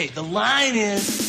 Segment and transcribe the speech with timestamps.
[0.00, 1.19] Okay, the line is.